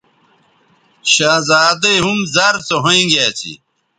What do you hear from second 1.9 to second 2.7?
ھم زر